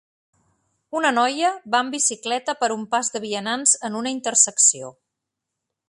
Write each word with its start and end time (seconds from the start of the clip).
Una 0.99 1.11
noia 1.17 1.51
va 1.75 1.81
amb 1.85 1.93
bicicleta 1.97 2.57
per 2.63 2.71
un 2.79 2.89
pas 2.95 3.13
de 3.17 3.23
vianants 3.27 3.79
en 3.91 4.01
una 4.01 4.15
intersecció, 4.19 4.91